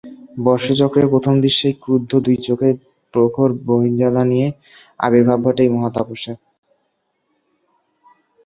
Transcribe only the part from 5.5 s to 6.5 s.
এই মহাতাপসের।